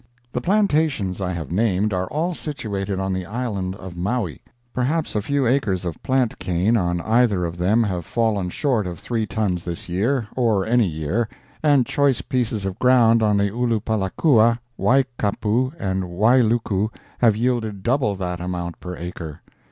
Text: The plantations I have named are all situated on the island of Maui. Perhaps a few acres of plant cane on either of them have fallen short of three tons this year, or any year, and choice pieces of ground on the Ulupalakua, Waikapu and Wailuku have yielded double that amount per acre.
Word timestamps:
The 0.33 0.41
plantations 0.41 1.21
I 1.21 1.31
have 1.33 1.51
named 1.51 1.93
are 1.93 2.07
all 2.07 2.33
situated 2.33 2.99
on 2.99 3.13
the 3.13 3.23
island 3.27 3.75
of 3.75 3.95
Maui. 3.95 4.41
Perhaps 4.73 5.13
a 5.13 5.21
few 5.21 5.45
acres 5.45 5.85
of 5.85 6.01
plant 6.01 6.39
cane 6.39 6.75
on 6.75 7.01
either 7.01 7.45
of 7.45 7.55
them 7.57 7.83
have 7.83 8.03
fallen 8.03 8.49
short 8.49 8.87
of 8.87 8.97
three 8.97 9.27
tons 9.27 9.63
this 9.63 9.87
year, 9.89 10.27
or 10.35 10.65
any 10.65 10.87
year, 10.87 11.29
and 11.61 11.85
choice 11.85 12.21
pieces 12.23 12.65
of 12.65 12.79
ground 12.79 13.21
on 13.21 13.37
the 13.37 13.51
Ulupalakua, 13.51 14.57
Waikapu 14.75 15.73
and 15.77 16.05
Wailuku 16.05 16.89
have 17.19 17.35
yielded 17.35 17.83
double 17.83 18.15
that 18.15 18.39
amount 18.39 18.79
per 18.79 18.95
acre. 18.97 19.41